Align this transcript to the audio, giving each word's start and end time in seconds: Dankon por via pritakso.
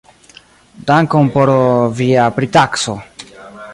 Dankon 0.87 1.29
por 1.35 1.51
via 1.99 2.25
pritakso. 2.39 2.97